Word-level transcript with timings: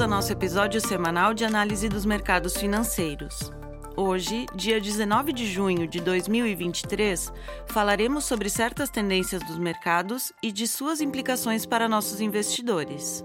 ao 0.00 0.08
nosso 0.08 0.32
episódio 0.32 0.80
semanal 0.80 1.34
de 1.34 1.44
análise 1.44 1.86
dos 1.86 2.06
mercados 2.06 2.56
financeiros. 2.56 3.52
Hoje, 3.94 4.46
dia 4.54 4.80
19 4.80 5.30
de 5.30 5.46
junho 5.46 5.86
de 5.86 6.00
2023, 6.00 7.30
falaremos 7.66 8.24
sobre 8.24 8.48
certas 8.48 8.88
tendências 8.88 9.42
dos 9.42 9.58
mercados 9.58 10.32
e 10.42 10.50
de 10.50 10.66
suas 10.66 11.02
implicações 11.02 11.66
para 11.66 11.88
nossos 11.88 12.18
investidores. 12.20 13.22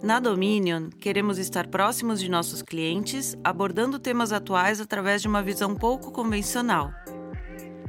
Na 0.00 0.20
Dominion, 0.20 0.90
queremos 0.90 1.38
estar 1.38 1.66
próximos 1.66 2.20
de 2.20 2.30
nossos 2.30 2.62
clientes, 2.62 3.36
abordando 3.42 3.98
temas 3.98 4.32
atuais 4.32 4.80
através 4.80 5.20
de 5.20 5.26
uma 5.26 5.42
visão 5.42 5.74
pouco 5.74 6.12
convencional. 6.12 6.92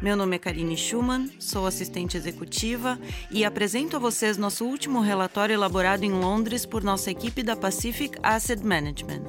Meu 0.02 0.18
nome 0.18 0.36
é 0.36 0.40
Karine 0.40 0.76
Schumann, 0.76 1.30
sou 1.38 1.68
assistente 1.68 2.18
executiva 2.18 3.00
e 3.30 3.46
apresento 3.46 3.96
a 3.96 4.00
vocês 4.00 4.36
nosso 4.36 4.66
último 4.66 5.00
relatório 5.00 5.54
elaborado 5.54 6.04
em 6.04 6.12
Londres 6.12 6.66
por 6.66 6.84
nossa 6.84 7.12
equipe 7.12 7.44
da 7.44 7.56
Pacific 7.56 8.18
Asset 8.24 8.66
Management. 8.66 9.22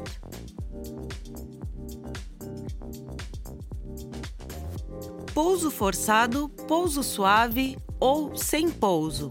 Pouso 5.35 5.71
forçado, 5.71 6.49
pouso 6.49 7.03
suave 7.03 7.77
ou 8.01 8.35
sem 8.35 8.71
pouso. 8.71 9.31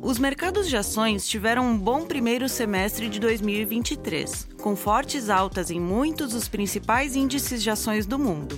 Os 0.00 0.20
mercados 0.20 0.68
de 0.68 0.76
ações 0.76 1.26
tiveram 1.26 1.66
um 1.66 1.76
bom 1.76 2.06
primeiro 2.06 2.48
semestre 2.48 3.08
de 3.08 3.18
2023, 3.18 4.50
com 4.62 4.76
fortes 4.76 5.28
altas 5.28 5.68
em 5.68 5.80
muitos 5.80 6.30
dos 6.30 6.46
principais 6.46 7.16
índices 7.16 7.60
de 7.60 7.70
ações 7.70 8.06
do 8.06 8.20
mundo. 8.20 8.56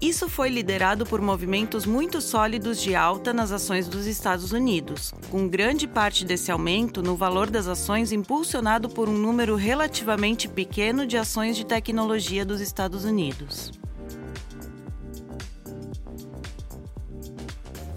Isso 0.00 0.28
foi 0.28 0.48
liderado 0.48 1.04
por 1.04 1.20
movimentos 1.20 1.84
muito 1.84 2.20
sólidos 2.20 2.80
de 2.80 2.94
alta 2.94 3.32
nas 3.32 3.50
ações 3.50 3.88
dos 3.88 4.06
Estados 4.06 4.52
Unidos, 4.52 5.12
com 5.28 5.48
grande 5.48 5.88
parte 5.88 6.24
desse 6.24 6.52
aumento 6.52 7.02
no 7.02 7.16
valor 7.16 7.50
das 7.50 7.66
ações 7.66 8.12
impulsionado 8.12 8.88
por 8.88 9.08
um 9.08 9.18
número 9.18 9.56
relativamente 9.56 10.46
pequeno 10.48 11.04
de 11.04 11.16
ações 11.16 11.56
de 11.56 11.66
tecnologia 11.66 12.44
dos 12.44 12.60
Estados 12.60 13.04
Unidos. 13.04 13.72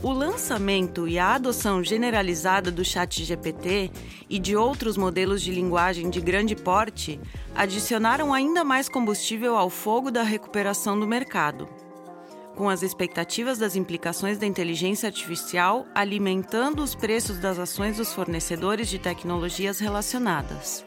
O 0.01 0.11
lançamento 0.11 1.07
e 1.07 1.19
a 1.19 1.35
adoção 1.35 1.83
generalizada 1.83 2.71
do 2.71 2.83
ChatGPT 2.83 3.91
e 4.27 4.39
de 4.39 4.55
outros 4.55 4.97
modelos 4.97 5.39
de 5.43 5.51
linguagem 5.51 6.09
de 6.09 6.19
grande 6.19 6.55
porte 6.55 7.19
adicionaram 7.53 8.33
ainda 8.33 8.63
mais 8.63 8.89
combustível 8.89 9.55
ao 9.55 9.69
fogo 9.69 10.09
da 10.09 10.23
recuperação 10.23 10.99
do 10.99 11.07
mercado 11.07 11.69
com 12.55 12.69
as 12.69 12.83
expectativas 12.83 13.57
das 13.57 13.75
implicações 13.75 14.37
da 14.37 14.45
inteligência 14.45 15.07
artificial 15.07 15.85
alimentando 15.95 16.83
os 16.83 16.95
preços 16.95 17.37
das 17.39 17.57
ações 17.59 17.97
dos 17.97 18.13
fornecedores 18.13 18.89
de 18.89 18.99
tecnologias 18.99 19.79
relacionadas. 19.79 20.85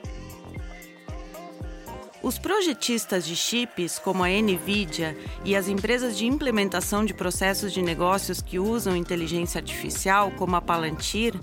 Os 2.22 2.38
projetistas 2.38 3.26
de 3.26 3.36
chips, 3.36 3.98
como 3.98 4.24
a 4.24 4.28
Nvidia, 4.28 5.14
e 5.44 5.54
as 5.54 5.68
empresas 5.68 6.16
de 6.16 6.24
implementação 6.24 7.04
de 7.04 7.12
processos 7.12 7.70
de 7.70 7.82
negócios 7.82 8.40
que 8.40 8.58
usam 8.58 8.96
inteligência 8.96 9.58
artificial, 9.58 10.30
como 10.30 10.56
a 10.56 10.62
Palantir, 10.62 11.34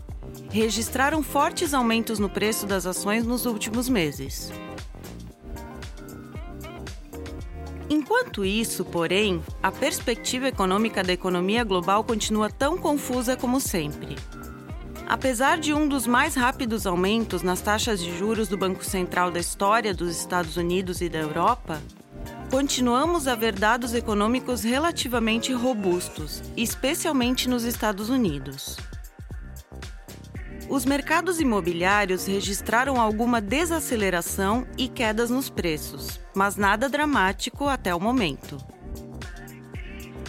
registraram 0.50 1.22
fortes 1.22 1.76
aumentos 1.76 2.18
no 2.18 2.30
preço 2.30 2.66
das 2.66 2.88
ações 2.88 3.24
nos 3.24 3.46
últimos 3.46 3.88
meses. 3.88 4.52
Enquanto 7.92 8.46
isso, 8.46 8.86
porém, 8.86 9.44
a 9.62 9.70
perspectiva 9.70 10.48
econômica 10.48 11.04
da 11.04 11.12
economia 11.12 11.62
global 11.62 12.06
continua 12.06 12.50
tão 12.50 12.78
confusa 12.78 13.36
como 13.36 13.60
sempre. 13.60 14.16
Apesar 15.06 15.58
de 15.58 15.74
um 15.74 15.90
dos 15.90 16.08
mais 16.08 16.34
rápidos 16.34 16.88
aumentos 16.88 17.42
nas 17.42 17.60
taxas 17.60 18.02
de 18.02 18.18
juros 18.18 18.48
do 18.48 18.58
Banco 18.58 18.86
Central 18.86 19.30
da 19.30 19.42
história 19.42 19.94
dos 19.94 20.18
Estados 20.18 20.56
Unidos 20.56 21.02
e 21.02 21.10
da 21.10 21.20
Europa, 21.20 21.82
continuamos 22.50 23.28
a 23.28 23.36
ver 23.36 23.60
dados 23.60 23.94
econômicos 23.94 24.64
relativamente 24.64 25.52
robustos, 25.52 26.42
especialmente 26.56 27.50
nos 27.50 27.66
Estados 27.66 28.08
Unidos. 28.08 28.78
Os 30.72 30.86
mercados 30.86 31.42
imobiliários 31.42 32.26
registraram 32.26 32.96
alguma 32.96 33.42
desaceleração 33.42 34.66
e 34.78 34.88
quedas 34.88 35.30
nos 35.30 35.50
preços, 35.50 36.18
mas 36.34 36.56
nada 36.56 36.88
dramático 36.88 37.68
até 37.68 37.94
o 37.94 38.00
momento. 38.00 38.58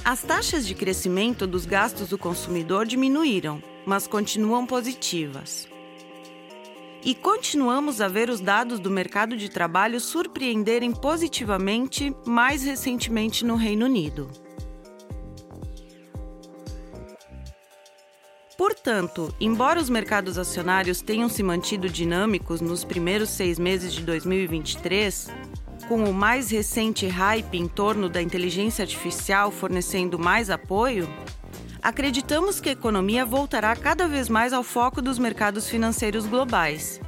As 0.05 0.21
taxas 0.21 0.67
de 0.67 0.75
crescimento 0.75 1.47
dos 1.47 1.65
gastos 1.65 2.09
do 2.09 2.19
consumidor 2.19 2.87
diminuíram, 2.87 3.63
mas 3.87 4.09
continuam 4.09 4.67
positivas. 4.67 5.69
E 7.05 7.15
continuamos 7.15 8.01
a 8.01 8.09
ver 8.09 8.29
os 8.29 8.41
dados 8.41 8.81
do 8.81 8.91
mercado 8.91 9.37
de 9.37 9.49
trabalho 9.49 10.01
surpreenderem 10.01 10.91
positivamente 10.91 12.13
mais 12.27 12.65
recentemente 12.65 13.45
no 13.45 13.55
Reino 13.55 13.87
Unido. 13.87 14.42
Portanto, 18.63 19.35
embora 19.41 19.81
os 19.81 19.91
mercados 19.91 20.39
acionários 20.39 21.03
tenham 21.03 21.29
se 21.29 21.43
mantido 21.43 21.89
dinâmicos 21.89 22.61
nos 22.61 22.85
primeiros 22.85 23.31
seis 23.31 23.59
meses 23.59 23.93
de 23.93 24.05
2023, 24.05 25.33
com 25.89 26.05
o 26.05 26.15
mais 26.15 26.49
recente 26.49 27.09
hype 27.09 27.59
em 27.59 27.67
torno 27.67 28.09
da 28.09 28.23
inteligência 28.23 28.85
artificial 28.85 29.51
fornecendo 29.51 30.17
mais 30.17 30.49
apoio, 30.49 31.13
acreditamos 31.83 32.61
que 32.61 32.69
a 32.69 32.73
economia 32.73 33.27
voltará 33.27 33.75
cada 33.75 34.07
vez 34.07 34.29
mais 34.29 34.53
ao 34.53 34.63
foco 34.63 35.03
dos 35.03 35.19
mercados 35.19 35.69
financeiros 35.69 36.25
globais 36.25 37.01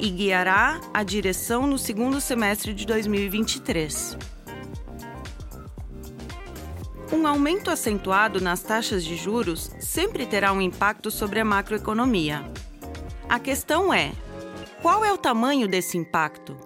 e 0.00 0.08
guiará 0.08 0.80
a 0.94 1.02
direção 1.02 1.66
no 1.66 1.76
segundo 1.76 2.22
semestre 2.22 2.72
de 2.72 2.86
2023. 2.86 4.31
Um 7.12 7.26
aumento 7.26 7.70
acentuado 7.70 8.40
nas 8.40 8.62
taxas 8.62 9.04
de 9.04 9.16
juros 9.16 9.70
sempre 9.78 10.24
terá 10.24 10.50
um 10.50 10.62
impacto 10.62 11.10
sobre 11.10 11.40
a 11.40 11.44
macroeconomia. 11.44 12.42
A 13.28 13.38
questão 13.38 13.92
é: 13.92 14.12
qual 14.80 15.04
é 15.04 15.12
o 15.12 15.18
tamanho 15.18 15.68
desse 15.68 15.98
impacto? 15.98 16.56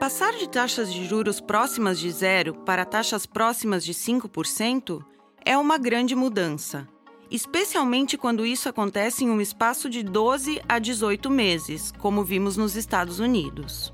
Passar 0.00 0.32
de 0.32 0.48
taxas 0.48 0.90
de 0.90 1.04
juros 1.04 1.42
próximas 1.42 2.00
de 2.00 2.10
zero 2.10 2.54
para 2.54 2.86
taxas 2.86 3.26
próximas 3.26 3.84
de 3.84 3.92
5% 3.92 5.04
é 5.44 5.58
uma 5.58 5.76
grande 5.76 6.14
mudança, 6.14 6.88
especialmente 7.30 8.16
quando 8.16 8.46
isso 8.46 8.66
acontece 8.66 9.24
em 9.24 9.30
um 9.30 9.42
espaço 9.42 9.90
de 9.90 10.02
12 10.02 10.60
a 10.66 10.78
18 10.78 11.28
meses, 11.28 11.92
como 11.98 12.24
vimos 12.24 12.56
nos 12.56 12.76
Estados 12.76 13.20
Unidos. 13.20 13.92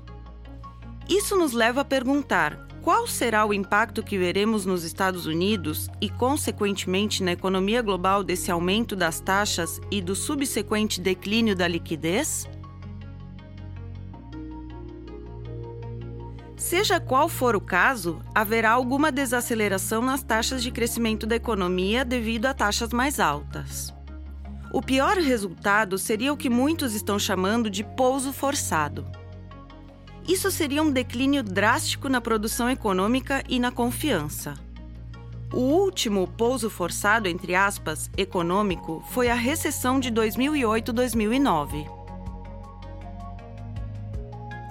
Isso 1.09 1.35
nos 1.35 1.53
leva 1.53 1.81
a 1.81 1.85
perguntar 1.85 2.68
qual 2.81 3.07
será 3.07 3.45
o 3.45 3.53
impacto 3.53 4.03
que 4.03 4.17
veremos 4.17 4.65
nos 4.65 4.83
Estados 4.83 5.25
Unidos 5.25 5.89
e, 6.01 6.09
consequentemente, 6.09 7.23
na 7.23 7.31
economia 7.31 7.81
global 7.81 8.23
desse 8.23 8.51
aumento 8.51 8.95
das 8.95 9.19
taxas 9.19 9.79
e 9.91 10.01
do 10.01 10.15
subsequente 10.15 10.99
declínio 10.99 11.55
da 11.55 11.67
liquidez? 11.67 12.47
Seja 16.55 16.99
qual 16.99 17.29
for 17.29 17.55
o 17.55 17.61
caso, 17.61 18.21
haverá 18.35 18.71
alguma 18.71 19.11
desaceleração 19.11 20.01
nas 20.01 20.21
taxas 20.21 20.61
de 20.61 20.71
crescimento 20.71 21.25
da 21.25 21.35
economia 21.35 22.05
devido 22.05 22.45
a 22.45 22.53
taxas 22.53 22.91
mais 22.91 23.19
altas. 23.19 23.93
O 24.71 24.81
pior 24.81 25.17
resultado 25.17 25.97
seria 25.97 26.31
o 26.31 26.37
que 26.37 26.49
muitos 26.49 26.93
estão 26.93 27.17
chamando 27.17 27.69
de 27.69 27.83
pouso 27.83 28.31
forçado. 28.31 29.18
Isso 30.29 30.51
seria 30.51 30.83
um 30.83 30.91
declínio 30.91 31.41
drástico 31.41 32.07
na 32.07 32.21
produção 32.21 32.69
econômica 32.69 33.43
e 33.49 33.59
na 33.59 33.71
confiança. 33.71 34.53
O 35.51 35.57
último 35.57 36.27
pouso 36.27 36.69
forçado, 36.69 37.27
entre 37.27 37.55
aspas, 37.55 38.11
econômico 38.15 39.03
foi 39.09 39.27
a 39.27 39.33
recessão 39.33 39.99
de 39.99 40.11
2008-2009. 40.11 41.89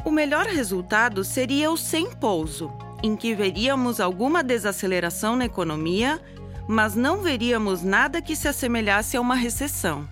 O 0.04 0.12
melhor 0.12 0.46
resultado 0.46 1.24
seria 1.24 1.72
o 1.72 1.76
sem 1.76 2.08
pouso, 2.08 2.72
em 3.02 3.16
que 3.16 3.34
veríamos 3.34 3.98
alguma 3.98 4.44
desaceleração 4.44 5.34
na 5.34 5.46
economia, 5.46 6.22
mas 6.68 6.94
não 6.94 7.20
veríamos 7.20 7.82
nada 7.82 8.22
que 8.22 8.36
se 8.36 8.46
assemelhasse 8.46 9.16
a 9.16 9.20
uma 9.20 9.34
recessão. 9.34 10.08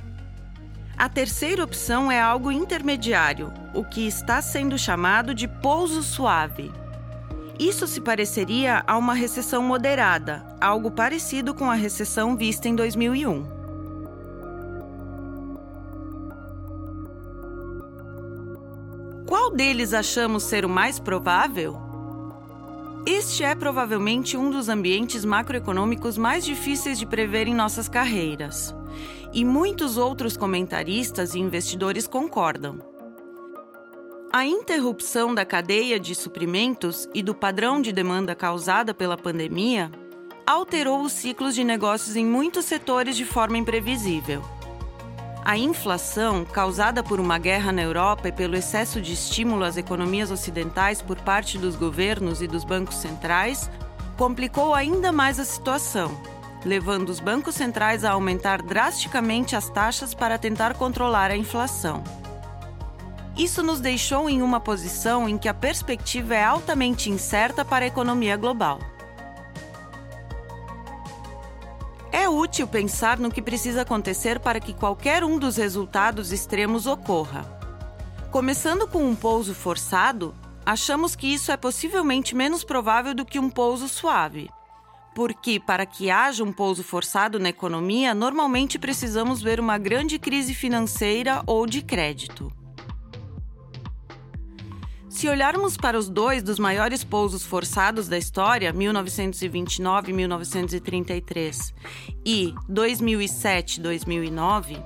A 0.99 1.11
terceira 1.11 1.63
opção 1.63 2.11
é 2.11 2.19
algo 2.19 2.51
intermediário, 2.51 3.53
o 3.75 3.85
que 3.85 4.07
está 4.07 4.41
sendo 4.41 4.79
chamado 4.79 5.35
de 5.35 5.47
pouso 5.47 6.03
suave. 6.03 6.73
Isso 7.59 7.87
se 7.87 8.01
pareceria 8.01 8.83
a 8.87 8.97
uma 8.97 9.13
recessão 9.13 9.63
moderada, 9.63 10.43
algo 10.59 10.91
parecido 10.91 11.53
com 11.55 11.71
a 11.71 11.75
recessão 11.75 12.35
vista 12.35 12.67
em 12.67 12.75
2001. 12.75 13.45
Qual 19.27 19.51
deles 19.51 19.93
achamos 19.93 20.45
ser 20.45 20.65
o 20.65 20.69
mais 20.69 20.99
provável? 20.99 21.77
Este 23.05 23.45
é 23.45 23.55
provavelmente 23.55 24.35
um 24.35 24.51
dos 24.51 24.71
ambientes 24.71 25.27
macroeconômicos 25.27 26.17
mais 26.17 26.43
difíceis 26.43 26.99
de 26.99 27.05
prever 27.05 27.47
em 27.47 27.55
nossas 27.55 27.87
carreiras. 27.87 28.75
E 29.37 29.45
muitos 29.45 29.99
outros 29.99 30.35
comentaristas 30.35 31.35
e 31.35 31.39
investidores 31.39 32.07
concordam. 32.07 32.79
A 34.33 34.47
interrupção 34.47 35.35
da 35.35 35.45
cadeia 35.45 36.01
de 36.01 36.15
suprimentos 36.15 37.07
e 37.13 37.23
do 37.23 37.35
padrão 37.35 37.83
de 37.83 37.93
demanda 37.93 38.35
causada 38.35 38.95
pela 38.95 39.15
pandemia 39.15 39.93
alterou 40.47 41.03
os 41.03 41.13
ciclos 41.13 41.55
de 41.55 41.65
negócios 41.65 42.17
em 42.17 42.25
muitos 42.25 42.65
setores 42.65 43.15
de 43.15 43.27
forma 43.27 43.59
imprevisível. 43.59 44.43
A 45.45 45.59
inflação, 45.59 46.43
causada 46.43 47.03
por 47.03 47.21
uma 47.21 47.37
guerra 47.37 47.71
na 47.73 47.83
Europa 47.83 48.29
e 48.29 48.33
pelo 48.33 48.57
excesso 48.57 49.03
de 49.03 49.13
estímulo 49.13 49.65
às 49.65 49.77
economias 49.77 50.31
ocidentais 50.31 51.03
por 51.03 51.21
parte 51.21 51.59
dos 51.59 51.77
governos 51.77 52.41
e 52.41 52.47
dos 52.47 52.65
bancos 52.65 52.97
centrais, 52.97 53.71
complicou 54.17 54.73
ainda 54.73 55.13
mais 55.13 55.39
a 55.39 55.45
situação, 55.45 56.11
levando 56.67 57.11
os 57.11 57.21
bancos 57.21 57.55
centrais 57.55 58.05
a 58.05 58.11
aumentar 58.11 58.61
drasticamente 58.61 59.55
as 59.55 59.71
taxas 59.71 60.13
para 60.13 60.37
tentar 60.37 60.75
controlar 60.75 61.31
a 61.31 61.37
inflação. 61.37 62.03
Isso 63.37 63.63
nos 63.63 63.79
deixou 63.79 64.29
em 64.29 64.43
uma 64.43 64.59
posição 64.59 65.29
em 65.29 65.39
que 65.39 65.49
a 65.49 65.55
perspectiva 65.55 66.35
é 66.35 66.43
altamente 66.43 67.09
incerta 67.09 67.65
para 67.65 67.85
a 67.85 67.89
economia 67.89 68.37
global. 68.37 68.81
É 72.11 72.29
útil 72.29 72.67
pensar 72.67 73.17
no 73.19 73.31
que 73.31 73.41
precisa 73.41 73.83
acontecer 73.83 74.41
para 74.41 74.59
que 74.59 74.75
qualquer 74.75 75.23
um 75.23 75.39
dos 75.39 75.57
resultados 75.57 76.33
extremos 76.33 76.87
ocorra. 76.87 77.45
Começando 78.33 78.89
com 78.89 79.05
um 79.05 79.15
pouso 79.15 79.55
forçado, 79.55 80.35
achamos 80.65 81.15
que 81.15 81.33
isso 81.33 81.53
é 81.53 81.57
possivelmente 81.57 82.35
menos 82.35 82.65
provável 82.65 83.15
do 83.15 83.25
que 83.25 83.39
um 83.39 83.49
pouso 83.49 83.89
suave. 83.89 84.51
Porque, 85.17 85.59
para 85.59 85.85
que 85.87 86.11
haja 86.11 86.45
um 86.45 86.53
pouso 86.53 86.85
forçado 86.85 87.39
na 87.39 87.49
economia, 87.49 88.15
normalmente 88.15 88.79
precisamos 88.79 89.41
ver 89.41 89.59
uma 89.59 89.79
grande 89.79 90.19
crise 90.19 90.53
financeira 90.53 91.43
ou 91.47 91.67
de 91.67 91.81
crédito. 91.81 92.53
Se 95.09 95.27
olharmos 95.27 95.79
para 95.79 95.99
os 95.99 96.11
dois 96.11 96.43
dos 96.43 96.59
maiores 96.59 97.03
pousos 97.03 97.47
forçados 97.47 98.09
da 98.09 98.19
história, 98.19 98.75
1929 98.75 100.11
e 100.11 100.15
1933, 100.15 101.73
e 102.23 102.53
2007-2009, 102.71 104.85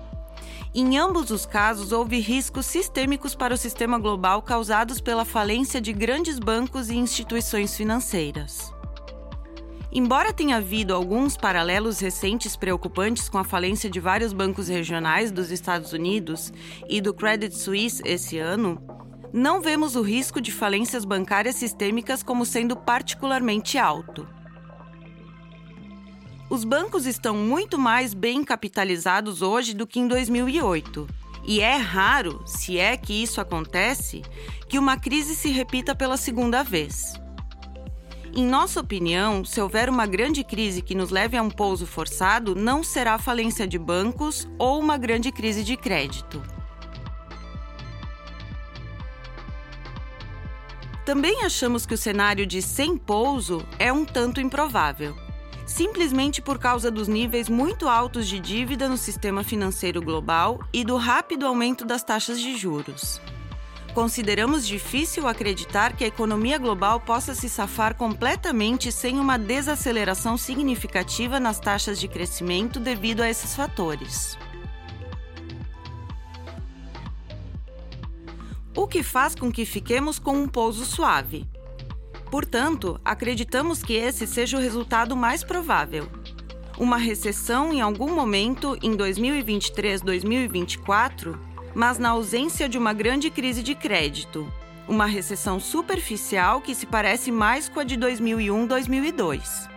em 0.73 0.97
ambos 0.97 1.33
os 1.33 1.45
casos 1.45 1.91
houve 1.91 2.21
riscos 2.21 2.67
sistêmicos 2.67 3.35
para 3.35 3.53
o 3.53 3.59
sistema 3.59 3.99
global 3.99 4.43
causados 4.43 5.01
pela 5.01 5.25
falência 5.25 5.81
de 5.81 5.93
grandes 5.93 6.39
bancos 6.39 6.89
e 6.89 6.95
instituições 6.95 7.77
financeiras. 7.77 8.73
Embora 9.93 10.33
tenha 10.33 10.57
havido 10.57 10.95
alguns 10.95 11.37
paralelos 11.37 11.99
recentes 11.99 12.55
preocupantes 12.55 13.29
com 13.29 13.39
a 13.39 13.45
falência 13.45 13.91
de 13.91 13.99
vários 13.99 14.33
bancos 14.33 14.69
regionais 14.69 15.33
dos 15.33 15.51
Estados 15.51 15.93
Unidos 15.93 16.53
e 16.89 17.01
do 17.01 17.13
Credit 17.13 17.53
Suisse 17.57 18.01
esse 18.05 18.39
ano, 18.39 18.81
não 19.33 19.61
vemos 19.61 19.97
o 19.97 20.03
risco 20.03 20.41
de 20.41 20.53
falências 20.53 21.05
bancárias 21.05 21.57
sistêmicas 21.57 22.23
como 22.23 22.47
sendo 22.47 22.77
particularmente 22.77 23.79
alto. 23.79 24.29
Os 26.49 26.65
bancos 26.65 27.05
estão 27.05 27.37
muito 27.37 27.77
mais 27.77 28.15
bem 28.15 28.45
capitalizados 28.45 29.43
hoje 29.43 29.75
do 29.75 29.87
que 29.87 29.99
em 29.99 30.07
2008. 30.07 31.07
E 31.45 31.61
é 31.61 31.77
raro, 31.77 32.43
se 32.47 32.79
é 32.79 32.97
que 32.97 33.23
isso 33.23 33.41
acontece, 33.41 34.23
que 34.69 34.79
uma 34.79 34.97
crise 34.97 35.35
se 35.35 35.51
repita 35.51 35.95
pela 35.95 36.17
segunda 36.17 36.63
vez. 36.63 37.21
Em 38.33 38.47
nossa 38.47 38.81
opinião, 38.81 39.45
se 39.45 39.61
houver 39.61 39.89
uma 39.89 40.07
grande 40.07 40.45
crise 40.45 40.83
que 40.83 40.95
nos 40.95 41.11
leve 41.11 41.37
a 41.37 41.43
um 41.43 41.51
pouso 41.51 41.85
forçado, 41.85 42.55
não 42.55 42.85
será 42.85 43.19
falência 43.19 43.67
de 43.67 43.77
bancos 43.77 44.49
ou 44.57 44.79
uma 44.79 44.97
grande 44.97 45.33
crise 45.33 45.65
de 45.65 45.77
crédito. 45.77 46.41
Também 51.05 51.43
achamos 51.43 51.85
que 51.85 51.95
o 51.95 51.99
cenário 51.99 52.47
de 52.47 52.63
sem 52.63 52.97
pouso 52.97 53.67
é 53.81 53.93
um 53.93 54.05
tanto 54.05 54.41
improvável, 54.41 55.17
simplesmente 55.67 56.41
por 56.41 56.57
causa 56.57 56.89
dos 56.89 57.09
níveis 57.09 57.49
muito 57.49 57.89
altos 57.89 58.29
de 58.29 58.39
dívida 58.39 58.89
no 58.89 58.97
sistema 58.97 59.43
financeiro 59.43 60.01
global 60.01 60.61
e 60.73 60.85
do 60.85 60.97
rápido 60.97 61.47
aumento 61.47 61.85
das 61.85 62.05
taxas 62.05 62.41
de 62.41 62.57
juros. 62.57 63.21
Consideramos 63.95 64.67
difícil 64.67 65.27
acreditar 65.27 65.97
que 65.97 66.05
a 66.05 66.07
economia 66.07 66.59
global 66.59 67.01
possa 67.01 67.35
se 67.35 67.49
safar 67.49 67.95
completamente 67.95 68.93
sem 68.93 69.19
uma 69.19 69.39
desaceleração 69.39 70.37
significativa 70.37 71.41
nas 71.41 71.59
taxas 71.59 71.99
de 71.99 72.07
crescimento 72.07 72.79
devido 72.79 73.21
a 73.21 73.29
esses 73.29 73.55
fatores. 73.55 74.39
o 78.75 78.87
que 78.87 79.03
faz 79.03 79.35
com 79.35 79.51
que 79.53 79.67
fiquemos 79.67 80.19
com 80.19 80.33
um 80.33 80.49
pouso 80.49 80.87
suave. 80.87 81.47
Portanto, 82.31 82.99
acreditamos 83.05 83.83
que 83.83 83.93
esse 83.95 84.27
seja 84.27 84.57
o 84.57 84.61
resultado 84.61 85.15
mais 85.17 85.45
provável. 85.45 86.09
Uma 86.79 86.97
recessão 86.97 87.75
em 87.75 87.83
algum 87.83 88.15
momento 88.15 88.79
em 88.81 88.97
2023-2024, 88.97 91.37
mas 91.75 91.99
na 91.99 92.11
ausência 92.11 92.69
de 92.69 92.79
uma 92.79 92.93
grande 92.93 93.31
crise 93.31 93.63
de 93.63 93.75
crédito. 93.75 94.51
Uma 94.89 95.07
recessão 95.07 95.61
superficial 95.61 96.61
que 96.61 96.75
se 96.75 96.87
parece 96.87 97.31
mais 97.31 97.69
com 97.69 97.81
a 97.81 97.85
de 97.85 97.97
2001-2002. 97.97 99.69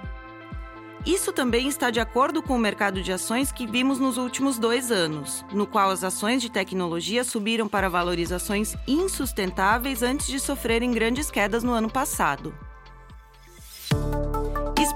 Isso 1.05 1.33
também 1.33 1.67
está 1.67 1.89
de 1.89 1.99
acordo 1.99 2.41
com 2.41 2.55
o 2.55 2.59
mercado 2.59 3.01
de 3.01 3.11
ações 3.11 3.51
que 3.51 3.67
vimos 3.67 3.99
nos 3.99 4.17
últimos 4.17 4.57
dois 4.57 4.89
anos, 4.89 5.43
no 5.51 5.67
qual 5.67 5.89
as 5.89 6.01
ações 6.01 6.41
de 6.41 6.49
tecnologia 6.49 7.25
subiram 7.25 7.67
para 7.67 7.89
valorizações 7.89 8.75
insustentáveis 8.87 10.01
antes 10.01 10.27
de 10.27 10.39
sofrerem 10.39 10.91
grandes 10.91 11.29
quedas 11.29 11.61
no 11.61 11.73
ano 11.73 11.89
passado. 11.89 12.53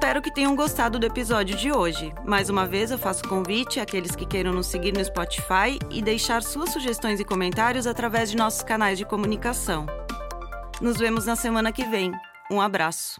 Espero 0.08 0.22
que 0.22 0.32
tenham 0.32 0.56
gostado 0.56 0.98
do 0.98 1.06
episódio 1.06 1.54
de 1.58 1.70
hoje. 1.70 2.14
Mais 2.26 2.50
uma 2.50 2.66
vez, 2.66 2.92
eu 2.92 2.98
faço 2.98 3.28
convite 3.28 3.82
àqueles 3.82 4.16
que 4.16 4.26
queiram 4.26 4.54
nos 4.54 4.68
seguir 4.68 4.94
no 4.94 5.04
Spotify 5.04 5.78
e 5.92 6.02
deixar 6.02 6.42
suas 6.44 6.70
sugestões 6.70 7.20
e 7.20 7.26
comentários 7.26 7.86
através 7.86 8.32
de 8.32 8.38
nossos 8.38 8.64
canais 8.64 8.98
de 8.98 9.04
comunicação. 9.04 9.86
Nos 10.80 10.96
vemos 10.96 11.26
na 11.26 11.36
semana 11.36 11.74
que 11.74 11.84
vem. 11.84 12.14
Um 12.50 12.62
abraço. 12.62 13.20